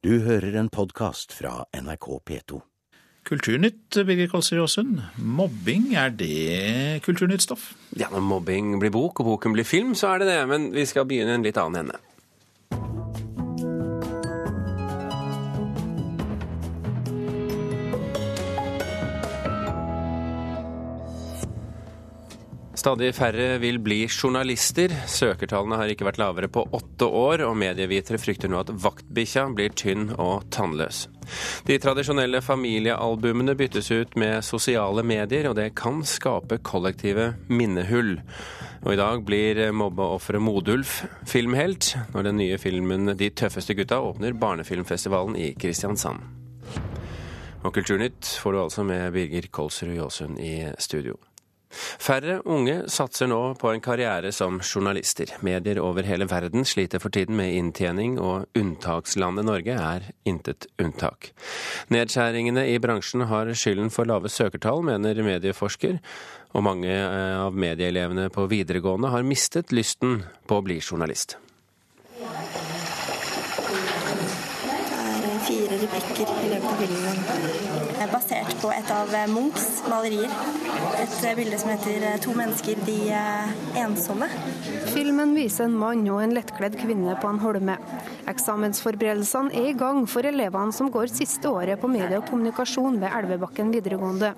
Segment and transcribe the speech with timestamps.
[0.00, 2.58] Du hører en podkast fra NRK P2.
[3.28, 5.02] Kulturnytt, Birger Kåsser Aasund.
[5.20, 7.66] Mobbing, er det kulturnyttstoff?
[8.00, 10.38] Ja, når mobbing blir bok og boken blir film, så er det det.
[10.48, 12.00] Men vi skal begynne en litt annen ende.
[22.80, 24.92] Stadig færre vil bli journalister.
[25.04, 29.74] Søkertallene har ikke vært lavere på åtte år, og medievitere frykter nå at vaktbikkja blir
[29.76, 31.02] tynn og tannløs.
[31.68, 38.16] De tradisjonelle familiealbumene byttes ut med sosiale medier, og det kan skape kollektive minnehull.
[38.86, 44.32] Og i dag blir mobbeofferet Modulf filmhelt, når den nye filmen De tøffeste gutta åpner
[44.32, 46.24] barnefilmfestivalen i Kristiansand.
[47.60, 51.20] Og Kulturnytt får du altså med Birger Kolsrud Jåsund i studio.
[51.70, 55.30] Færre unge satser nå på en karriere som journalister.
[55.46, 61.30] Medier over hele verden sliter for tiden med inntjening, og unntakslandet Norge er intet unntak.
[61.94, 66.00] Nedskjæringene i bransjen har skylden for lave søkertall, mener medieforsker,
[66.50, 71.38] og mange eh, av medieelevene på videregående har mistet lysten på å bli journalist.
[75.50, 80.32] Det er fire replikker i løpet av filmen basert på et av Munchs malerier.
[80.98, 82.98] Et bilde som heter 'To mennesker, de
[83.78, 84.28] ensomme'.
[84.94, 87.76] Filmen viser en mann og en lettkledd kvinne på en holme.
[88.26, 93.10] Eksamensforberedelsene er i gang for elevene som går siste året på medie og kommunikasjon ved
[93.12, 94.34] Elvebakken videregående.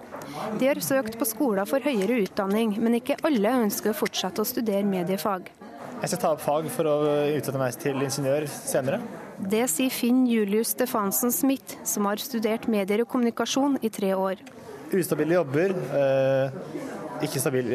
[0.59, 4.45] De har søkt på skoler for høyere utdanning, men ikke alle ønsker å fortsette å
[4.45, 5.62] studere mediefag.
[6.03, 6.95] Jeg skal ta opp fag for å
[7.31, 8.97] utdanne meg til ingeniør senere.
[9.39, 14.43] Det sier Finn Julius Stefansen Smith, som har studert medier og kommunikasjon i tre år.
[14.91, 16.51] Ustabile jobber, eh,
[17.23, 17.71] ikke stabil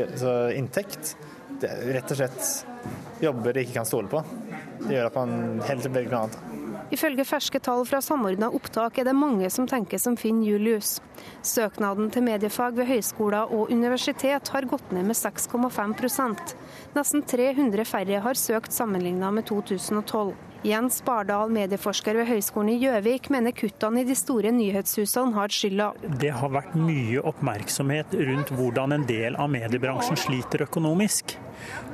[0.59, 1.15] inntekt.
[1.61, 4.19] Det er rett og slett jobber de ikke kan stole på.
[4.83, 6.56] Det gjør at man heller velger noe annet.
[6.87, 10.97] Ifølge ferske tall fra Samordna opptak er det mange som tenker som Finn Julius.
[11.43, 16.53] Søknaden til mediefag ved høyskoler og universitet har gått ned med 6,5%
[16.95, 20.31] Nesten 300 færre har søkt sammenlignet med 2012.
[20.67, 25.93] Jens Bardal, medieforsker ved Høgskolen i Gjøvik, mener kuttene i de store nyhetshusene har skylda.
[26.19, 31.37] Det har vært mye oppmerksomhet rundt hvordan en del av mediebransjen sliter økonomisk.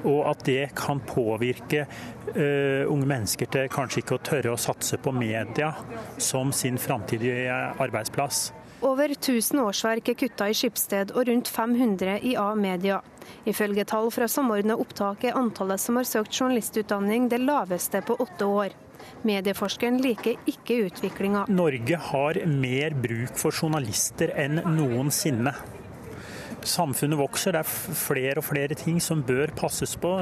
[0.09, 4.97] Og at det kan påvirke uh, unge mennesker til kanskje ikke å tørre å satse
[4.97, 5.69] på media
[6.17, 8.47] som sin framtidige arbeidsplass.
[8.81, 13.01] Over 1000 årsverk er kutta i Skipsted og rundt 500 i A-media.
[13.47, 18.47] Ifølge tall fra Samordna opptak er antallet som har søkt journalistutdanning det laveste på åtte
[18.47, 18.75] år.
[19.27, 21.45] Medieforskeren liker ikke utviklinga.
[21.51, 25.53] Norge har mer bruk for journalister enn noensinne.
[26.63, 30.13] Samfunnet vokser, det er flere og flere ting som bør passes på.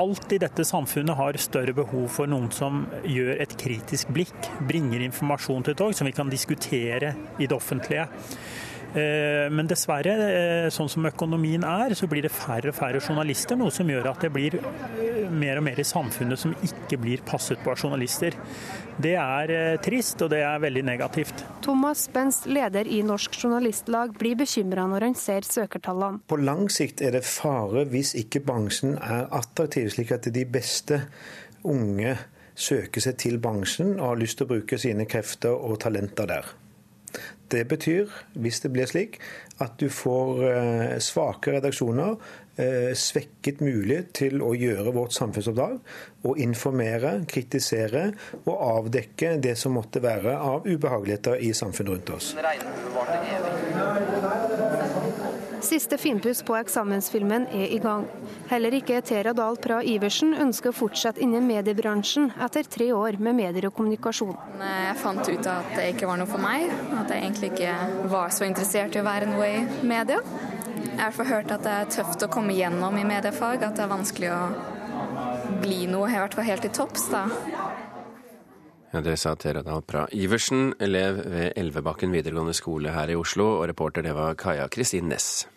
[0.00, 5.04] Alt i dette samfunnet har større behov for noen som gjør et kritisk blikk, bringer
[5.06, 8.08] informasjon til tog som vi kan diskutere i det offentlige.
[8.94, 13.58] Eh, men dessverre, eh, sånn som økonomien er, så blir det færre og færre journalister.
[13.58, 14.58] Noe som gjør at det blir
[15.38, 18.36] mer og mer i samfunnet som ikke blir passet på av journalister.
[18.94, 21.44] Det er trist, og det er veldig negativt.
[21.64, 26.22] Thomas Benst, leder i Norsk Journalistlag, blir bekymra når han ser søkertallene.
[26.30, 31.02] På lang sikt er det fare hvis ikke bransjen er attraktiv, slik at de beste
[31.66, 32.14] unge
[32.54, 36.52] søker seg til bransjen og har lyst til å bruke sine krefter og talenter der.
[37.50, 39.20] Det betyr, hvis det blir slik,
[39.62, 45.78] at du får eh, svake redaksjoner, eh, svekket mulighet til å gjøre vårt samfunnsoppdrag,
[46.24, 48.06] og informere, kritisere
[48.44, 52.34] og avdekke det som måtte være av ubehageligheter i samfunnet rundt oss.
[55.64, 58.04] Siste finpuss på eksamensfilmen er i gang.
[58.50, 63.38] Heller ikke Tera Dahl Pra Iversen ønsker å fortsette innen mediebransjen etter tre år med
[63.38, 64.34] medier og kommunikasjon.
[64.60, 66.68] Jeg fant ut at det ikke var noe for meg,
[67.00, 70.20] at jeg egentlig ikke var så interessert i å være noe i media.
[70.94, 73.82] Jeg har i hørt at det er tøft å komme gjennom i mediefag, at det
[73.84, 74.42] er vanskelig å
[75.60, 77.08] bli noe, i hvert fall helt til topps.
[77.10, 77.26] da.
[78.94, 83.58] Ja, Det sa Tera Dahl Pra Iversen, elev ved Elvebakken videregående skole her i Oslo,
[83.58, 85.48] og reporter det var Kaja Kristin Næss.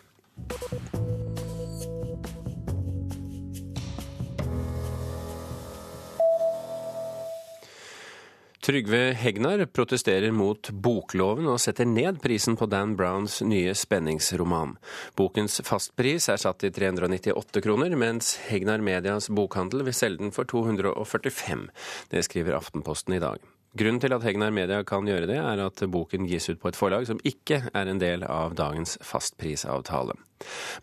[8.68, 14.74] Trygve Hegnar protesterer mot bokloven og setter ned prisen på Dan Browns nye spenningsroman.
[15.16, 20.44] Bokens fastpris er satt til 398 kroner, mens Hegnar Medias bokhandel vil selge den for
[20.52, 21.70] 245.
[22.12, 23.40] Det skriver Aftenposten i dag.
[23.76, 26.78] Grunnen til at Hegnar Media kan gjøre det, er at boken gis ut på et
[26.78, 30.16] forlag som ikke er en del av dagens fastprisavtale.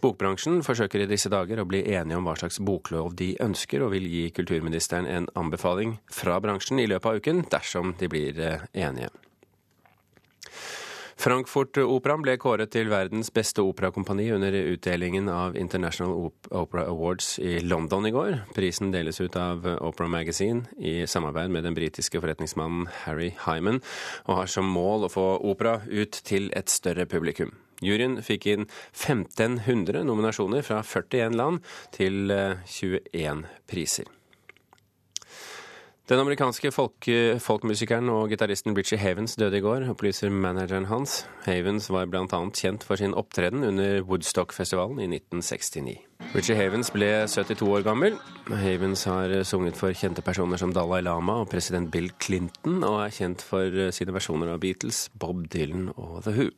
[0.03, 3.95] Bokbransjen forsøker i disse dager å bli enige om hva slags boklov de ønsker, og
[3.95, 8.67] vil gi kulturministeren en anbefaling fra bransjen i løpet av uken, dersom de blir eh,
[8.85, 9.09] enige.
[11.15, 18.05] Frankfurt-operaen ble kåret til verdens beste operakompani under utdelingen av International Opera Awards i London
[18.05, 18.41] i går.
[18.55, 23.79] Prisen deles ut av Opera Magazine i samarbeid med den britiske forretningsmannen Harry Hyman,
[24.27, 27.55] og har som mål å få opera ut til et større publikum.
[27.83, 31.63] Juryen fikk inn 1500 nominasjoner fra 41 land
[31.95, 34.11] til 21 eh, priser.
[36.05, 37.07] Den amerikanske folk,
[37.41, 41.23] folkmusikeren og gitaristen Richie Havens døde i går, opplyser manageren hans.
[41.47, 42.27] Havens var bl.a.
[42.53, 45.97] kjent for sin opptreden under Woodstock-festivalen i 1969.
[46.35, 48.21] Richie Havens ble 72 år gammel.
[48.53, 53.17] Havens har sunget for kjente personer som Dalai Lama og president Bill Clinton, og er
[53.23, 56.51] kjent for sine versjoner av Beatles, Bob Dylan og The Who.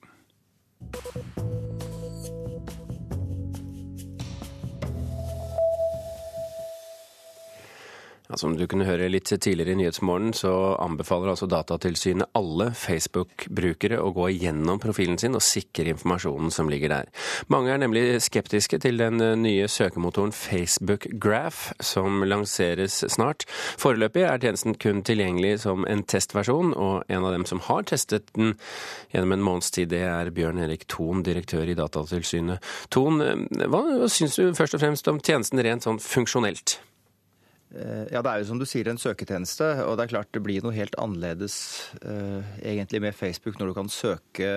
[8.29, 10.51] Ja, som du kunne høre litt tidligere i Nyhetsmorgen, så
[10.83, 16.91] anbefaler altså Datatilsynet alle Facebook-brukere å gå igjennom profilen sin og sikre informasjonen som ligger
[16.91, 17.11] der.
[17.47, 23.45] Mange er nemlig skeptiske til den nye søkemotoren Facebook Graph, som lanseres snart.
[23.79, 28.27] Foreløpig er tjenesten kun tilgjengelig som en testversjon, og en av dem som har testet
[28.35, 28.57] den
[29.13, 32.59] gjennom en måneds tid, det er Bjørn Erik Thon, direktør i Datatilsynet.
[32.91, 33.23] Thon,
[33.71, 36.81] hva syns du først og fremst om tjenesten rent sånn funksjonelt?
[37.77, 40.43] Eh, ja, Det er jo som du sier en søketjeneste, og det er klart det
[40.45, 41.57] blir noe helt annerledes
[42.01, 44.51] uh, egentlig med Facebook når du kan søke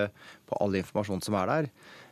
[0.49, 1.69] på all informasjon som er der.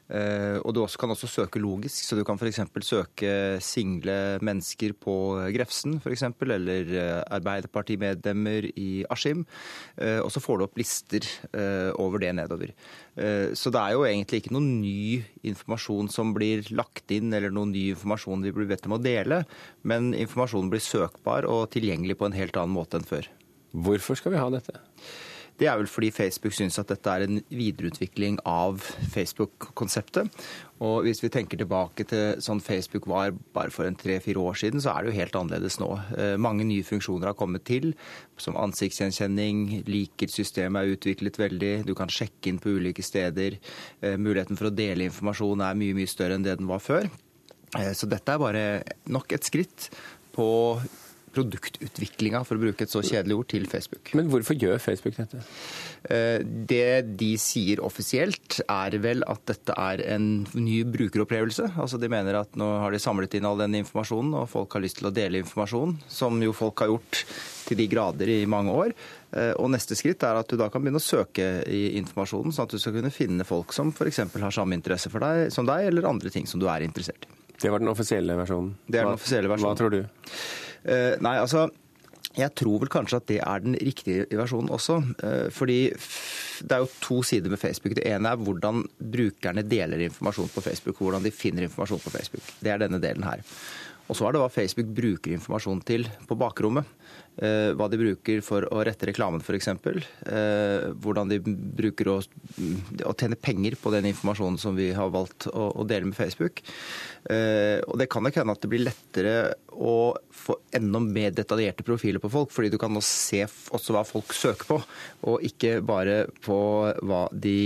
[0.09, 2.63] Uh, og du kan også søke logisk, så du kan f.eks.
[2.87, 5.15] søke single mennesker på
[5.53, 9.45] Grefsen f.eks., eller uh, Arbeiderpartimedlemmer i Askim.
[10.01, 11.25] Uh, og så får du opp lister
[11.99, 12.71] over det nedover.
[13.59, 17.73] Så det er jo egentlig ikke noen ny informasjon som blir lagt inn, eller noen
[17.75, 19.43] ny informasjon vi blir bedt om å dele,
[19.89, 23.27] men informasjonen blir søkbar og tilgjengelig på en helt annen måte enn før.
[23.75, 24.79] Hvorfor skal vi ha dette?
[25.59, 28.79] Det er vel fordi Facebook syns at dette er en videreutvikling av
[29.11, 30.31] Facebook-konseptet.
[30.87, 34.83] Og hvis vi tenker tilbake til sånn Facebook var bare for en tre-fire år siden,
[34.83, 35.89] så er det jo helt annerledes nå.
[36.15, 37.91] Eh, mange nye funksjoner har kommet til,
[38.39, 39.83] som ansiktsgjenkjenning.
[39.91, 41.73] Liker-systemet er utviklet veldig.
[41.89, 43.59] Du kan sjekke inn på ulike steder.
[43.99, 47.11] Eh, muligheten for å dele informasjon er mye, mye større enn det den var før.
[47.75, 48.65] Eh, så dette er bare
[49.11, 49.91] nok et skritt
[50.39, 50.49] på
[51.35, 54.13] produktutviklinga, for å bruke et så kjedelig ord, til Facebook.
[54.19, 55.43] Men hvorfor gjør Facebook dette?
[56.09, 61.73] Eh, det de sier offisielt, er vel at dette er en ny brukeropplevelse.
[61.77, 64.85] Altså De mener at nå har de samlet inn all den informasjonen, og folk har
[64.85, 67.23] lyst til å dele informasjon, som jo folk har gjort
[67.69, 68.95] til de grader i mange år.
[69.33, 72.69] Eh, og neste skritt er at du da kan begynne å søke i informasjonen, sånn
[72.69, 74.25] at du skal kunne finne folk som f.eks.
[74.33, 77.35] har samme interesse for deg som deg, eller andre ting som du er interessert i.
[77.59, 78.75] Det var den offisielle versjonen.
[78.87, 79.75] Det er den offisielle versjonen.
[79.75, 80.03] Hva tror du?
[80.85, 81.69] Eh, nei, altså
[82.39, 84.99] jeg tror vel kanskje at det er den riktige versjonen også.
[85.27, 87.97] Eh, fordi det er jo to sider med Facebook.
[87.99, 91.01] Det ene er hvordan brukerne deler informasjon på Facebook.
[91.03, 92.45] Hvordan de finner informasjon på Facebook.
[92.61, 93.43] Det er denne delen her.
[94.09, 96.87] Og så er det hva Facebook bruker informasjon til på bakrommet.
[97.39, 99.69] Eh, hva de bruker for å rette reklamen f.eks.
[99.71, 101.39] Eh, hvordan de
[101.79, 106.11] bruker å, å, tjene penger på den informasjonen som vi har valgt å, å dele
[106.11, 106.65] med Facebook.
[107.31, 109.35] Eh, og Det kan nok hende at det blir lettere
[109.71, 114.03] å få enda mer detaljerte profiler på folk, fordi du kan nå se også hva
[114.09, 114.79] folk søker på,
[115.31, 116.59] og ikke bare på
[117.07, 117.59] hva de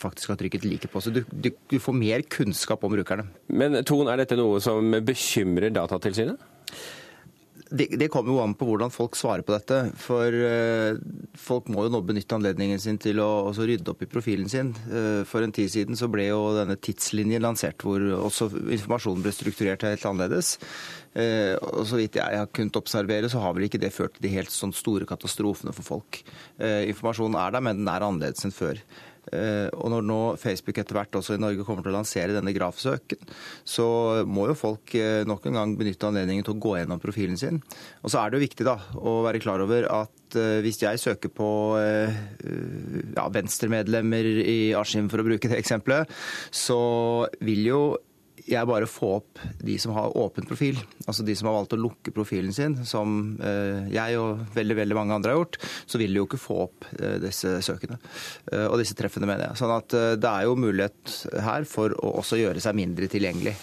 [0.00, 1.02] faktisk har trykket like på.
[1.04, 3.28] Så du, du, du får mer kunnskap om brukerne.
[3.54, 6.50] Men Ton, er dette noe som bekymrer Datatilsynet?
[7.72, 9.78] Det, det, kommer jo an på hvordan folk svarer på dette.
[10.00, 10.98] For uh,
[11.38, 14.74] folk må jo nå benytte anledningen sin til å rydde opp i profilen sin.
[14.90, 19.34] Uh, for en tid siden så ble jo denne tidslinjen lansert, hvor også informasjonen ble
[19.34, 20.58] strukturert helt annerledes.
[21.16, 24.28] Uh, og Så vidt jeg har kunnet observere, så har vel ikke det ført til
[24.28, 26.22] de helt sånn store katastrofene for folk.
[26.62, 28.80] informasjonen er der, men den er annerledes enn før.
[29.30, 32.54] Eh, og når nå Facebook etter hvert også i Norge kommer til å lansere denne
[32.56, 33.22] grafsøken,
[33.62, 33.86] så
[34.26, 37.62] må jo folk eh, nok en gang benytte anledningen til å gå gjennom profilen sin.
[38.02, 41.02] Og så er det jo viktig da, å være klar over at eh, hvis jeg
[41.02, 41.50] søker på
[41.82, 46.10] ja, venstremedlemmer i Askim, for å bruke det eksempelet,
[46.50, 46.80] så
[47.44, 47.82] vil jo
[48.48, 50.78] jeg bare få opp de som har åpen profil.
[51.06, 54.98] Altså de som har valgt å lukke profilen sin, som eh, jeg og veldig veldig
[54.98, 57.98] mange andre har gjort, så vil de jo ikke få opp eh, disse søkene
[58.52, 59.60] eh, og disse treffene, mener jeg.
[59.62, 63.54] Sånn at det er jo mulighet her for å også gjøre seg mindre tilgjengelig.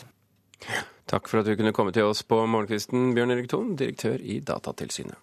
[1.09, 4.39] Takk for at du kunne komme til oss på morgenkvisten, Bjørn Erik Thon, direktør i
[4.45, 5.17] Datatilsynet.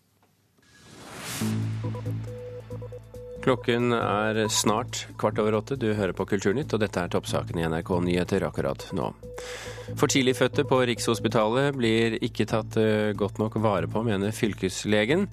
[3.47, 5.77] Klokken er snart kvart over åtte.
[5.79, 9.13] Du hører på Kulturnytt, og dette er toppsaken i NRK Nyheter akkurat nå.
[9.93, 15.29] For tidligfødte på Rikshospitalet blir ikke tatt eh, godt nok vare på, mener fylkeslegen.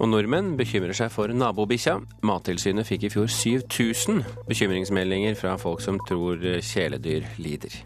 [0.00, 2.00] Og nordmenn bekymrer seg for nabobikkja.
[2.26, 7.78] Mattilsynet fikk i fjor 7000 bekymringsmeldinger fra folk som tror kjæledyr lider.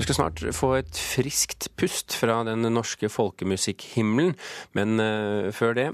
[0.00, 4.38] Du skal snart få et friskt pust fra den norske folkemusikkhimmelen,
[4.72, 5.90] men uh, før det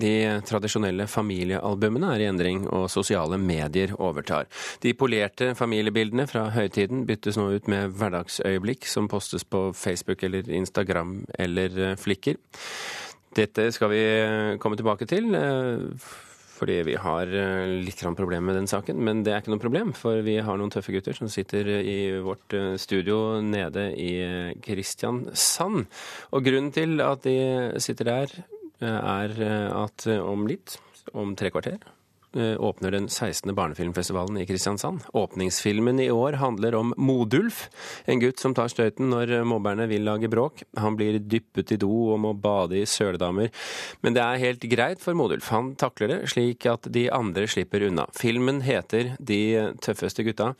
[0.00, 0.12] de
[0.48, 4.48] tradisjonelle familiealbumene er i endring, og sosiale medier overtar.
[4.82, 10.48] De polerte familiebildene fra høytiden byttes nå ut med hverdagsøyeblikk som postes på Facebook eller
[10.48, 12.38] Instagram eller eh, Flikker.
[13.36, 15.30] Dette skal vi eh, komme tilbake til
[16.58, 17.30] fordi vi har
[17.70, 18.98] litt problemer med den saken.
[18.98, 22.18] Men det er ikke noe problem, for vi har noen tøffe gutter som sitter i
[22.18, 22.50] vårt
[22.82, 24.10] studio nede i
[24.58, 25.86] Kristiansand.
[26.34, 27.36] Og grunnen til at de
[27.78, 28.34] sitter der,
[28.80, 29.38] er
[29.74, 30.78] at om litt,
[31.16, 31.78] om tre kvarter,
[32.36, 33.54] åpner den 16.
[33.54, 35.00] barnefilmfestivalen i Kristiansand.
[35.12, 37.68] Åpningsfilmen i år handler om Modulf,
[38.04, 40.62] en gutt som tar støyten når mobberne vil lage bråk.
[40.76, 43.48] Han blir dyppet i do og må bade i søledammer.
[44.02, 45.48] Men det er helt greit for Modulf.
[45.54, 48.06] Han takler det slik at de andre slipper unna.
[48.16, 50.52] Filmen heter De tøffeste gutta.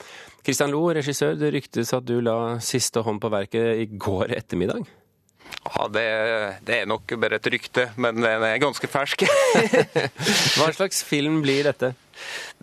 [0.44, 4.88] Kristian Lo, regissør, det ryktes at du la siste hånd på verket i går ettermiddag?
[5.68, 6.04] Ja, det,
[6.64, 9.24] det, er nok bare et rykte, men den er ganske fersk.
[10.56, 11.92] Hva slags film blir dette?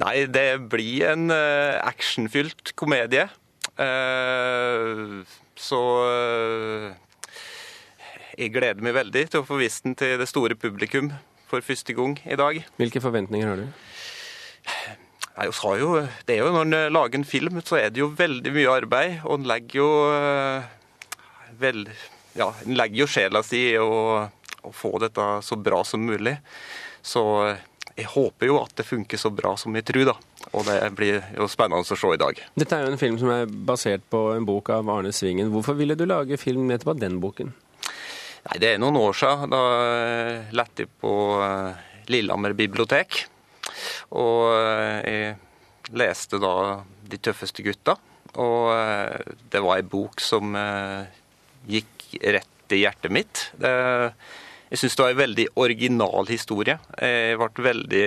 [0.02, 3.28] Nei, det blir en uh, actionfylt komedie.
[3.78, 5.22] Uh,
[5.60, 6.90] så uh,
[8.36, 11.14] jeg gleder meg veldig til å få vist den til det store publikum
[11.52, 12.64] for første gang i dag.
[12.80, 13.70] Hvilke forventninger har du?
[15.36, 15.90] Nei, jo,
[16.26, 19.18] det er jo Når en lager en film, så er det jo veldig mye arbeid.
[19.28, 19.90] Og en legger jo
[21.60, 21.96] veldig
[22.36, 24.26] ja, en legger jo sjela si i å,
[24.62, 26.36] å, få dette så bra som mulig.
[27.06, 27.24] Så
[27.96, 30.16] jeg håper jo at det funker så bra som jeg tror, da.
[30.52, 32.42] Og det blir jo spennende å se i dag.
[32.60, 35.54] Dette er jo en film som er basert på en bok av Arne Svingen.
[35.54, 37.54] Hvorfor ville du lage film nettopp av den boken?
[38.46, 39.56] Nei, Det er noen år siden.
[39.56, 39.62] Da
[40.60, 41.14] lette jeg på
[42.12, 43.24] Lillehammer bibliotek.
[44.14, 44.52] Og
[45.08, 45.38] jeg
[45.96, 47.96] leste da De tøffeste gutta.
[48.42, 48.74] Og
[49.54, 50.52] det var ei bok som
[51.70, 53.46] gikk rett i hjertet mitt.
[53.62, 53.72] Det,
[54.72, 56.78] jeg syns det var en veldig original historie.
[56.98, 58.06] Jeg ble veldig,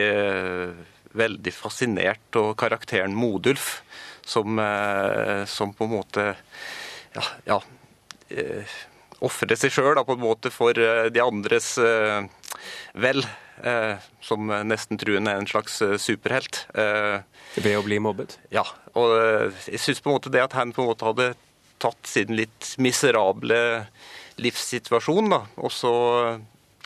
[1.19, 3.79] veldig fascinert av karakteren Modulf,
[4.27, 6.25] som, eh, som på en måte
[7.15, 7.61] ja, ja
[8.29, 8.79] eh,
[9.25, 10.03] ofre seg sjøl
[10.53, 11.77] for eh, de andres
[12.95, 13.27] vel.
[14.23, 16.61] Som nesten truende er en slags superhelt.
[17.59, 18.37] Ved å bli mobbet?
[18.55, 18.63] Ja.
[18.95, 19.17] Og
[19.67, 21.33] jeg syns på en måte det at han på en måte hadde
[21.83, 23.59] tatt sin litt miserable
[24.39, 25.93] livssituasjon, da, og så,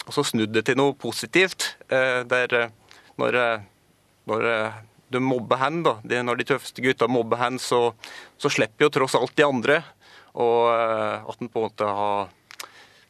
[0.07, 1.75] og så snudd det til noe positivt.
[1.93, 2.75] Eh, der eh,
[3.21, 3.67] når, eh,
[4.31, 4.47] når
[5.13, 7.91] de mobber hen, da, når de tøffeste gutta mobber hen, så,
[8.41, 9.83] så slipper jo tross alt de andre.
[10.33, 12.31] Og at en på en måte har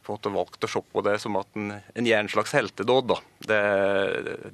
[0.02, 2.54] på en måte valgt å se på det som at en, en gjør en slags
[2.56, 3.12] heltedåd.
[3.12, 3.18] da.
[3.46, 3.60] Det,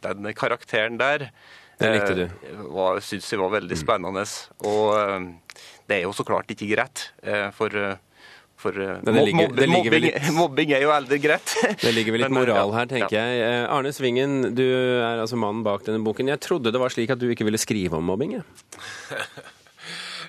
[0.05, 1.31] den karakteren der
[1.79, 2.27] den likte du?
[2.27, 4.27] Eh, Syns det var veldig spennende.
[4.67, 5.33] Og
[5.89, 7.09] det er jo så klart ikke greit.
[7.57, 7.99] For
[8.59, 11.53] for ligger, mobbing, litt, mobbing, er jo aldri greit.
[11.79, 13.27] Det ligger vel litt moral her, tenker ja.
[13.31, 13.61] jeg.
[13.71, 16.33] Arne Svingen, du er altså mannen bak denne boken.
[16.35, 18.41] Jeg trodde det var slik at du ikke ville skrive om mobbing?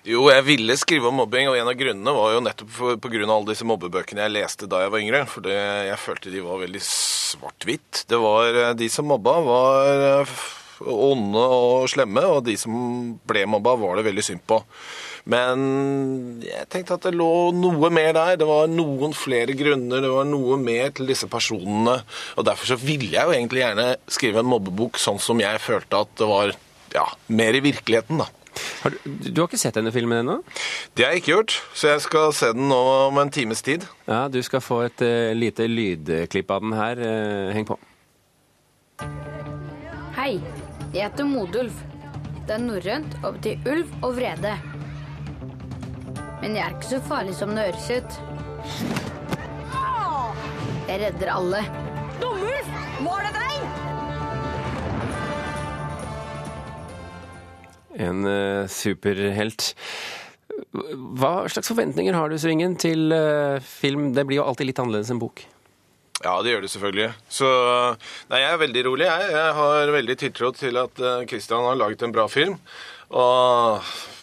[0.08, 3.20] Jo, jeg ville skrive om mobbing, og en av grunnene var jo nettopp pga.
[3.26, 5.20] alle disse mobbebøkene jeg leste da jeg var yngre.
[5.28, 8.06] For jeg følte de var veldig svart-hvitt.
[8.08, 10.32] Det var De som mobba, var
[10.86, 12.74] onde og slemme, og de som
[13.28, 14.62] ble mobba, var det veldig synd på.
[15.30, 18.38] Men jeg tenkte at det lå noe mer der.
[18.40, 22.00] Det var noen flere grunner, det var noe mer til disse personene.
[22.40, 26.04] Og derfor så ville jeg jo egentlig gjerne skrive en mobbebok sånn som jeg følte
[26.06, 26.56] at det var
[26.96, 28.30] ja, mer i virkeligheten, da.
[28.82, 30.40] Har du, du, har ikke sett denne filmen ennå?
[30.98, 33.86] Det har jeg ikke gjort, så jeg skal se den nå om en times tid.
[34.08, 37.00] Ja, Du skal få et uh, lite lydklipp av den her.
[37.00, 37.80] Uh, heng på.
[40.18, 40.40] Hei,
[40.94, 41.76] jeg heter Modulf.
[42.48, 44.54] Det er norrønt og betyr ulv og vrede.
[46.42, 48.12] Men jeg er ikke så farlig som det høres ut.
[50.90, 51.62] Jeg redder alle.
[52.18, 52.72] Dummulf,
[53.06, 53.56] var det deg?
[58.10, 59.74] En uh, superhelt.
[60.74, 64.10] Hva slags forventninger har du, Svingen, til uh, film?
[64.18, 65.46] Det blir jo alltid litt annerledes enn bok.
[66.24, 67.10] Ja, det gjør det selvfølgelig.
[67.32, 67.50] Så
[68.32, 69.34] nei, jeg er veldig rolig, jeg.
[69.38, 72.58] Jeg har veldig tiltro til at Kristian uh, har laget en bra film.
[73.10, 73.80] Og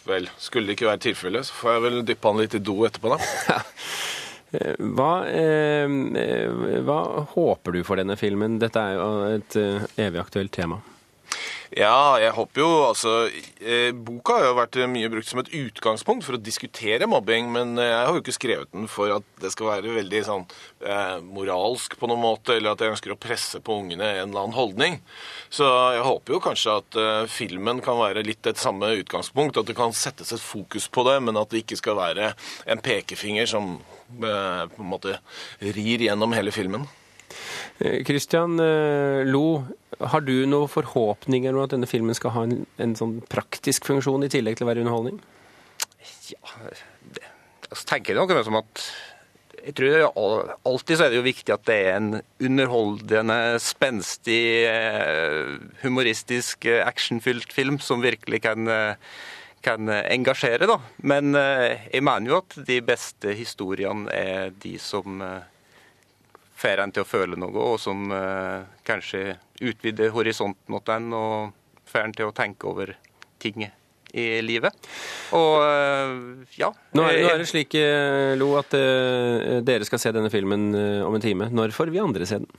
[0.07, 2.77] vel, skulle det ikke være tilfellet, så får jeg vel dyppe han litt i do
[2.87, 3.57] etterpå, da.
[4.55, 5.83] Eh, Hva, eh,
[6.21, 6.99] eh, hva
[7.33, 8.53] håper du for denne filmen?
[8.61, 10.77] Dette er jo et eh, evig aktuelt tema.
[11.75, 16.23] Ja, jeg håper jo altså eh, Boka har jo vært mye brukt som et utgangspunkt
[16.23, 19.51] for å diskutere mobbing, men eh, jeg har jo ikke skrevet den for at det
[19.51, 23.59] skal være veldig sånn eh, moralsk på noen måte, eller at jeg ønsker å presse
[23.59, 24.95] på ungene en eller annen holdning.
[25.51, 29.67] Så jeg håper jo kanskje at eh, filmen kan være litt et samme utgangspunkt, at
[29.67, 32.31] det kan settes et fokus på det, men at det ikke skal være
[32.63, 35.19] en pekefinger som eh, på en måte
[35.59, 36.87] rir gjennom hele filmen.
[37.79, 39.63] Eh, Christian eh, Lo,
[39.99, 44.25] har du noen forhåpninger om at denne filmen skal ha en, en sånn praktisk funksjon
[44.25, 45.19] i tillegg til å være underholdning?
[46.31, 46.71] Ja,
[47.87, 48.89] tenker jeg noe som at
[49.67, 52.09] jeg tror det, alltid så er det jo viktig at det er en
[52.47, 58.71] underholdende, spenstig, eh, humoristisk, actionfylt film som virkelig kan,
[59.65, 60.69] kan engasjere.
[60.71, 60.77] da.
[61.03, 65.19] Men jeg mener jo at de beste historiene er de som
[66.57, 71.89] får en til å føle noe, og som eh, kanskje utvider horisonten mot en og
[71.89, 72.95] får en til å tenke over
[73.41, 73.67] ting
[74.17, 74.87] i livet.
[75.35, 76.13] Og eh,
[76.59, 76.71] ja.
[76.97, 80.71] Nå er, nå er det slik, eh, Lo, at eh, dere skal se denne filmen
[80.77, 81.49] eh, om en time.
[81.53, 82.49] Når får vi andre se den?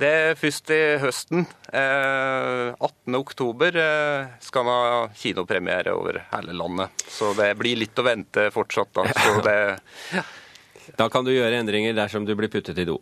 [0.00, 1.42] Det er først i høsten.
[1.76, 3.16] Eh, 18.
[3.18, 7.04] oktober eh, skal man ha kinopremiere over hele landet.
[7.10, 9.04] Så det blir litt å vente fortsatt, da.
[9.12, 10.24] Så det,
[10.96, 12.96] Da kan du gjøre endringer dersom du blir puttet i do.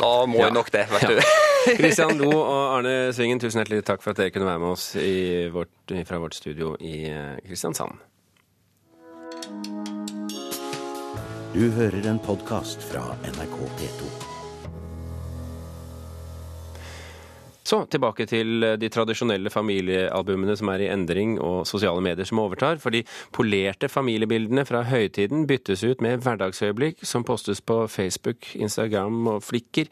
[0.00, 1.08] Da må jeg nok det, vet Ja.
[1.08, 1.20] du.
[1.80, 4.94] Christian Lo og Arne Svingen, tusen hjertelig takk for at dere kunne være med oss
[4.96, 5.72] i vårt,
[6.08, 7.98] fra vårt studio i eh, Kristiansand.
[11.52, 13.02] Du hører en podkast fra
[13.34, 14.29] NRK P2.
[17.70, 22.80] Så tilbake til de tradisjonelle familiealbumene som er i endring, og sosiale medier som overtar.
[22.82, 23.04] For de
[23.36, 29.86] polerte familiebildene fra høytiden byttes ut med hverdagsøyeblikk som postes på Facebook, Instagram og Flikker.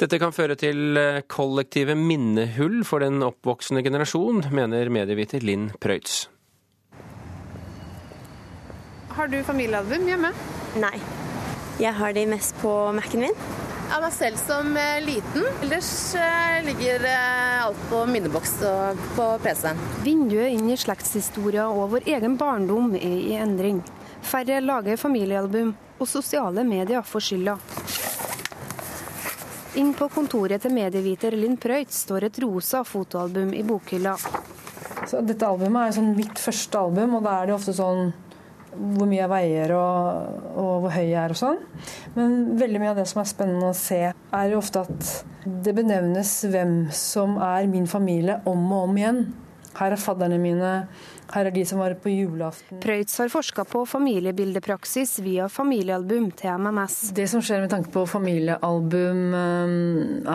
[0.00, 6.22] Dette kan føre til eh, kollektive minnehull for den oppvoksende generasjon, mener medieviter Linn Preutz.
[9.12, 10.32] Har du familiealbum hjemme?
[10.80, 10.96] Nei.
[11.80, 13.68] Jeg har de mest på Mac-en min.
[13.90, 15.46] Av meg selv som eh, liten.
[15.64, 19.80] Ellers eh, ligger eh, alt på minneboks og på PC-en.
[20.04, 23.80] Vinduet inn i slektshistoria og vår egen barndom er i endring.
[24.22, 27.56] Færre lager familiealbum, og sosiale medier får skylda.
[29.82, 34.14] Inn på kontoret til medieviter Linn Prøyt står et rosa fotoalbum i bokhylla.
[35.10, 38.12] Så dette albumet er sånn mitt første album, og da er det ofte sånn
[38.70, 41.60] hvor mye jeg veier og, og hvor høy jeg er og sånn.
[42.16, 45.12] Men veldig mye av det som er spennende å se, er jo ofte at
[45.64, 49.22] det benevnes hvem som er min familie om og om igjen.
[49.78, 50.72] Her er fadderne mine,
[51.34, 52.80] her er de som var på julaften.
[52.82, 56.98] Preutz har forska på familiebildepraksis via familiealbum til MMS.
[57.16, 59.74] Det som skjer med tanke på familiealbum, eh,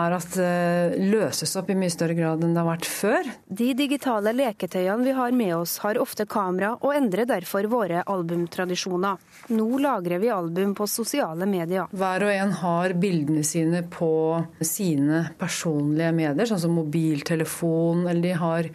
[0.00, 3.30] er at det løses opp i mye større grad enn det har vært før.
[3.48, 9.18] De digitale leketøyene vi har med oss, har ofte kamera, og endrer derfor våre albumtradisjoner.
[9.56, 11.90] Nå lagrer vi album på sosiale medier.
[11.92, 14.12] Hver og en har bildene sine på
[14.60, 18.70] sine personlige medier, sånn som mobiltelefon, eller de har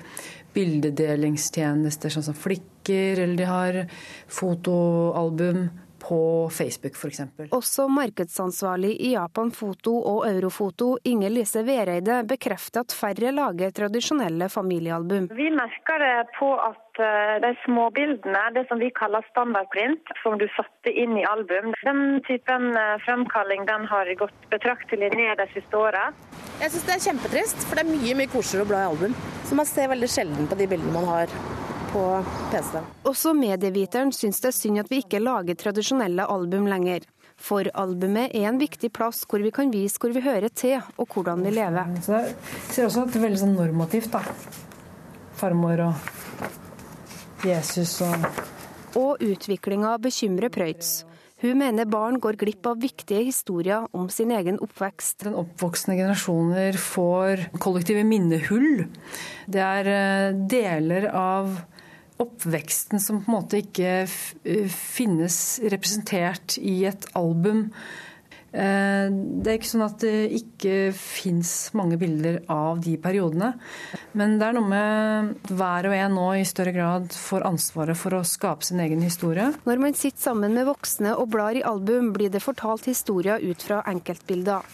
[0.55, 3.79] bildedelingstjenester sånn som Flikker, eller de har
[4.31, 5.67] fotoalbum
[6.01, 7.21] på Facebook f.eks.
[7.51, 14.49] Også markedsansvarlig i Japan Foto og Eurofoto, Inger Lise Vereide, bekrefter at færre lager tradisjonelle
[14.49, 15.29] familiealbum.
[15.37, 20.47] Vi merker det på at eh, de småbildene, det som vi kaller standardprint, som du
[20.57, 25.77] satte inn i album, den typen eh, fremkalling den har gått betraktelig ned de siste
[25.77, 26.09] åra.
[26.61, 29.19] Jeg syns det er kjempetrist, for det er mye mye koseligere å bla i album.
[29.47, 31.61] Så man ser veldig sjelden på de bildene man har
[31.91, 32.04] på
[32.51, 32.80] PC.
[33.08, 37.06] Også medieviteren syns det er synd at vi ikke lager tradisjonelle album lenger.
[37.41, 41.10] For albumet er en viktig plass hvor vi kan vise hvor vi hører til, og
[41.13, 41.95] hvordan vi lever.
[42.06, 42.36] Så det
[42.69, 44.21] ser også at det er veldig sånn normativt, da.
[45.41, 48.27] Farmor og Jesus og
[48.99, 51.06] Og utviklinga bekymrer Preutz.
[51.41, 55.23] Hun mener barn går glipp av viktige historier om sin egen oppvekst.
[55.25, 58.84] Den oppvoksende generasjoner får kollektive minnehull.
[59.49, 61.56] Det er eh, deler av
[62.21, 64.05] oppveksten som på en måte ikke
[64.71, 65.38] finnes
[65.73, 67.69] representert i et album.
[68.51, 69.07] Eh,
[69.41, 73.53] Det er ikke sånn at det ikke fins mange bilder av de periodene.
[74.13, 77.97] Men det er noe med at hver og en nå i større grad får ansvaret
[77.97, 79.47] for å skape sin egen historie.
[79.65, 83.63] Når man sitter sammen med voksne og blar i album, blir det fortalt historier ut
[83.63, 84.67] fra enkeltbilder.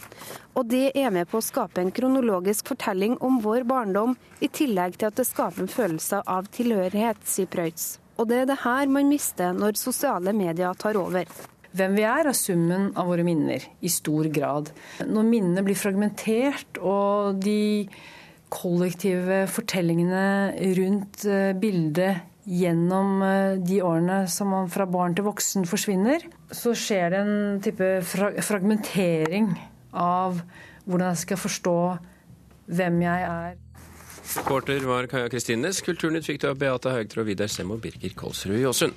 [0.58, 4.98] Og det er med på å skape en kronologisk fortelling om vår barndom, i tillegg
[4.98, 7.98] til at det skaper en følelse av tilhørighet, sier Preutz.
[8.18, 11.30] Og det er det her man mister når sosiale medier tar over.
[11.76, 14.70] Hvem vi er, er summen av våre minner, i stor grad.
[15.04, 17.88] Når minnene blir fragmentert og de
[18.52, 25.68] kollektive fortellingene rundt eh, bildet gjennom eh, de årene som man fra barn til voksen
[25.68, 29.52] forsvinner, så skjer det en type fra fragmentering
[29.92, 30.40] av
[30.88, 31.78] hvordan jeg skal forstå
[32.78, 33.58] hvem jeg er.
[34.28, 35.80] Reporter var Kaja Kristines.
[35.84, 38.96] Kulturnytt fikk du av Beate Haugtrå, Vidar Sem og Birger Kolsrud Jåsund.